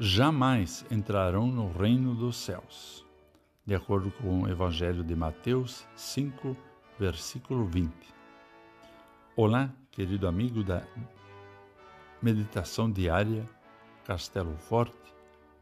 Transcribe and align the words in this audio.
jamais 0.00 0.86
entrarão 0.92 1.48
no 1.48 1.72
reino 1.72 2.14
dos 2.14 2.36
céus, 2.36 3.04
de 3.66 3.74
acordo 3.74 4.12
com 4.12 4.42
o 4.42 4.48
Evangelho 4.48 5.02
de 5.02 5.16
Mateus 5.16 5.84
5, 5.96 6.56
versículo 7.00 7.66
20. 7.66 7.92
Olá, 9.34 9.68
querido 9.90 10.28
amigo 10.28 10.62
da 10.62 10.86
Meditação 12.22 12.88
Diária 12.88 13.44
Castelo 14.04 14.56
Forte 14.56 15.12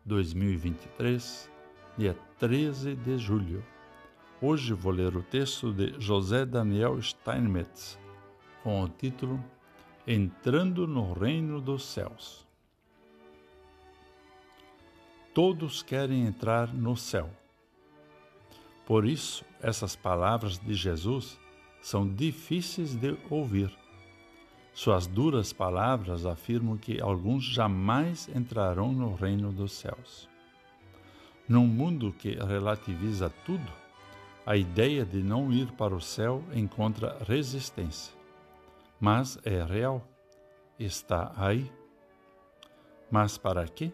2023, 0.04 1.50
dia 1.96 2.14
13 2.38 2.94
de 2.94 3.16
julho. 3.16 3.64
Hoje 4.42 4.74
vou 4.74 4.92
ler 4.92 5.16
o 5.16 5.22
texto 5.22 5.72
de 5.72 5.98
José 5.98 6.44
Daniel 6.44 7.00
Steinmetz 7.00 7.98
com 8.62 8.82
o 8.82 8.88
título 8.88 9.42
Entrando 10.06 10.86
no 10.86 11.14
Reino 11.14 11.58
dos 11.58 11.86
Céus. 11.86 12.45
Todos 15.36 15.82
querem 15.82 16.26
entrar 16.26 16.72
no 16.74 16.96
céu. 16.96 17.28
Por 18.86 19.04
isso, 19.04 19.44
essas 19.60 19.94
palavras 19.94 20.58
de 20.58 20.74
Jesus 20.74 21.38
são 21.80 22.08
difíceis 22.08 22.96
de 22.96 23.16
ouvir 23.28 23.70
suas 24.76 25.06
duras 25.06 25.54
palavras 25.54 26.26
afirmam 26.26 26.76
que 26.76 27.00
alguns 27.00 27.44
jamais 27.44 28.28
entrarão 28.28 28.92
no 28.92 29.14
reino 29.14 29.50
dos 29.50 29.72
céus. 29.72 30.28
Num 31.48 31.66
mundo 31.66 32.12
que 32.12 32.34
relativiza 32.34 33.30
tudo, 33.46 33.72
a 34.44 34.54
ideia 34.54 35.02
de 35.02 35.22
não 35.22 35.50
ir 35.50 35.72
para 35.72 35.94
o 35.94 36.00
céu 36.00 36.44
encontra 36.52 37.16
resistência. 37.26 38.12
Mas 39.00 39.38
é 39.44 39.64
real. 39.64 40.06
Está 40.78 41.32
aí. 41.38 41.72
Mas 43.10 43.38
para 43.38 43.66
quê? 43.66 43.90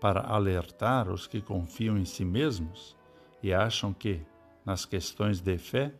Para 0.00 0.20
alertar 0.22 1.10
os 1.10 1.26
que 1.26 1.42
confiam 1.42 1.98
em 1.98 2.04
si 2.04 2.24
mesmos 2.24 2.96
e 3.42 3.52
acham 3.52 3.92
que, 3.92 4.22
nas 4.64 4.84
questões 4.86 5.40
de 5.40 5.58
fé, 5.58 5.92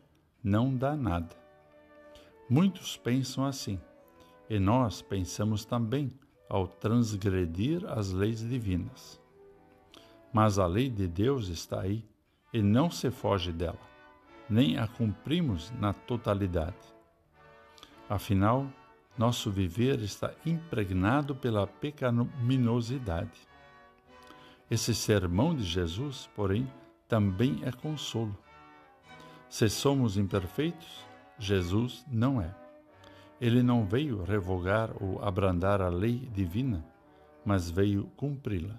não 0.42 0.74
dá 0.74 0.96
nada. 0.96 1.36
Muitos 2.48 2.96
pensam 2.96 3.44
assim, 3.44 3.78
e 4.48 4.58
nós 4.58 5.02
pensamos 5.02 5.64
também 5.64 6.10
ao 6.48 6.66
transgredir 6.66 7.86
as 7.86 8.10
leis 8.10 8.40
divinas. 8.40 9.20
Mas 10.32 10.58
a 10.58 10.66
lei 10.66 10.88
de 10.88 11.06
Deus 11.06 11.48
está 11.48 11.82
aí 11.82 12.04
e 12.52 12.62
não 12.62 12.90
se 12.90 13.10
foge 13.10 13.52
dela, 13.52 13.78
nem 14.48 14.78
a 14.78 14.88
cumprimos 14.88 15.70
na 15.78 15.92
totalidade. 15.92 16.94
Afinal, 18.08 18.66
nosso 19.16 19.50
viver 19.50 20.00
está 20.00 20.32
impregnado 20.44 21.36
pela 21.36 21.66
pecaminosidade. 21.66 23.49
Esse 24.70 24.94
sermão 24.94 25.54
de 25.54 25.64
Jesus, 25.64 26.30
porém, 26.36 26.70
também 27.08 27.60
é 27.64 27.72
consolo. 27.72 28.38
Se 29.48 29.68
somos 29.68 30.16
imperfeitos, 30.16 31.04
Jesus 31.36 32.04
não 32.08 32.40
é. 32.40 32.54
Ele 33.40 33.64
não 33.64 33.84
veio 33.84 34.22
revogar 34.22 34.90
ou 35.02 35.20
abrandar 35.24 35.82
a 35.82 35.88
lei 35.88 36.28
divina, 36.32 36.84
mas 37.44 37.68
veio 37.68 38.04
cumpri-la. 38.16 38.78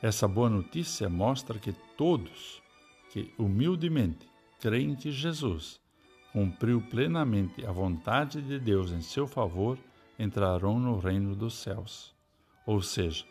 Essa 0.00 0.28
boa 0.28 0.48
notícia 0.48 1.08
mostra 1.08 1.58
que 1.58 1.72
todos 1.96 2.62
que 3.10 3.34
humildemente 3.36 4.28
creem 4.60 4.94
que 4.94 5.10
Jesus 5.10 5.80
cumpriu 6.32 6.80
plenamente 6.80 7.66
a 7.66 7.72
vontade 7.72 8.40
de 8.40 8.60
Deus 8.60 8.92
em 8.92 9.00
seu 9.00 9.26
favor 9.26 9.78
entrarão 10.18 10.78
no 10.78 10.98
reino 10.98 11.34
dos 11.34 11.54
céus. 11.54 12.14
Ou 12.64 12.82
seja, 12.82 13.24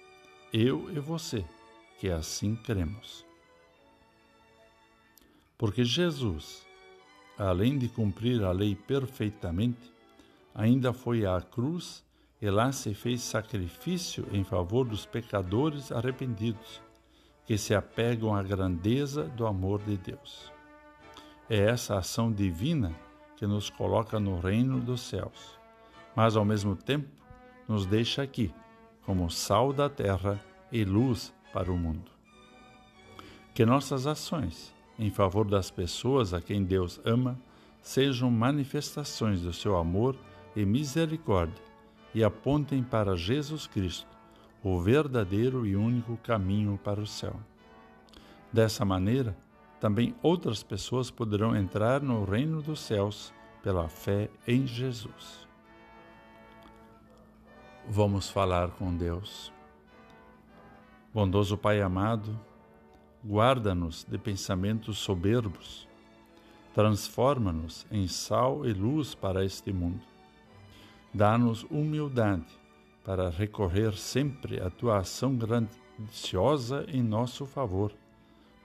eu 0.57 0.91
e 0.91 0.99
você, 0.99 1.45
que 1.99 2.09
assim 2.09 2.55
cremos. 2.55 3.25
Porque 5.57 5.83
Jesus 5.83 6.65
além 7.37 7.77
de 7.77 7.87
cumprir 7.87 8.43
a 8.43 8.51
lei 8.51 8.75
perfeitamente, 8.75 9.93
ainda 10.53 10.93
foi 10.93 11.25
à 11.25 11.41
cruz 11.41 12.03
e 12.41 12.49
lá 12.49 12.71
se 12.71 12.93
fez 12.93 13.21
sacrifício 13.21 14.25
em 14.31 14.43
favor 14.43 14.85
dos 14.85 15.05
pecadores 15.05 15.91
arrependidos, 15.91 16.81
que 17.45 17.57
se 17.57 17.75
apegam 17.75 18.33
à 18.33 18.41
grandeza 18.41 19.23
do 19.23 19.45
amor 19.45 19.81
de 19.83 19.97
Deus. 19.97 20.51
É 21.49 21.57
essa 21.57 21.97
ação 21.97 22.31
divina 22.31 22.93
que 23.37 23.45
nos 23.45 23.69
coloca 23.69 24.19
no 24.19 24.39
reino 24.39 24.79
dos 24.79 25.01
céus, 25.01 25.59
mas 26.15 26.35
ao 26.35 26.45
mesmo 26.45 26.75
tempo 26.75 27.09
nos 27.67 27.85
deixa 27.85 28.21
aqui 28.21 28.51
como 29.05 29.29
sal 29.29 29.71
da 29.71 29.89
terra 29.89 30.39
e 30.71 30.83
luz 30.83 31.33
para 31.53 31.71
o 31.71 31.77
mundo. 31.77 32.11
Que 33.53 33.65
nossas 33.65 34.07
ações 34.07 34.73
em 34.97 35.09
favor 35.09 35.45
das 35.45 35.69
pessoas 35.69 36.33
a 36.33 36.41
quem 36.41 36.63
Deus 36.63 36.99
ama 37.05 37.37
sejam 37.81 38.31
manifestações 38.31 39.41
do 39.41 39.53
seu 39.53 39.77
amor 39.77 40.15
e 40.55 40.65
misericórdia 40.65 41.63
e 42.13 42.23
apontem 42.23 42.81
para 42.81 43.15
Jesus 43.15 43.67
Cristo, 43.67 44.07
o 44.63 44.79
verdadeiro 44.79 45.65
e 45.65 45.75
único 45.75 46.17
caminho 46.17 46.79
para 46.83 46.99
o 46.99 47.05
céu. 47.05 47.35
Dessa 48.51 48.85
maneira, 48.85 49.37
também 49.79 50.15
outras 50.23 50.63
pessoas 50.63 51.11
poderão 51.11 51.55
entrar 51.55 52.01
no 52.01 52.23
reino 52.23 52.61
dos 52.61 52.79
céus 52.79 53.33
pela 53.61 53.89
fé 53.89 54.29
em 54.47 54.65
Jesus. 54.65 55.44
Vamos 57.87 58.29
falar 58.29 58.71
com 58.71 58.95
Deus. 58.95 59.51
Bondoso 61.13 61.57
Pai 61.57 61.81
amado, 61.81 62.37
Guarda-nos 63.27 64.03
de 64.03 64.19
pensamentos 64.19 64.99
soberbos. 64.99 65.87
Transforma-nos 66.75 67.87
em 67.89 68.07
sal 68.07 68.67
e 68.67 68.71
luz 68.71 69.15
para 69.15 69.43
este 69.43 69.73
mundo. 69.73 70.05
Dá-nos 71.11 71.63
humildade 71.63 72.45
para 73.03 73.31
recorrer 73.31 73.97
sempre 73.97 74.61
à 74.61 74.69
tua 74.69 74.99
ação 74.99 75.35
grandiosa 75.35 76.85
em 76.87 77.01
nosso 77.01 77.47
favor, 77.47 77.91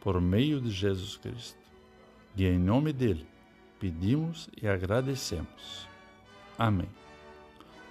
por 0.02 0.20
meio 0.20 0.60
de 0.60 0.70
Jesus 0.70 1.16
Cristo. 1.16 1.58
E 2.36 2.44
em 2.44 2.58
nome 2.58 2.92
dele 2.92 3.26
pedimos 3.78 4.50
e 4.60 4.68
agradecemos. 4.68 5.88
Amém. 6.58 6.88